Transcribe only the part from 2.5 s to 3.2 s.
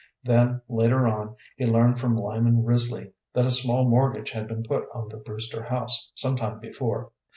Risley